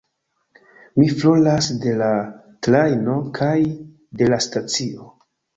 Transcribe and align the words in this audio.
Mi 0.99 1.09
foriras 1.19 1.67
de 1.83 1.93
la 2.01 2.09
trajno, 2.69 3.21
kaj 3.41 3.55
de 4.23 4.31
la 4.35 4.45
stacio. 4.51 5.11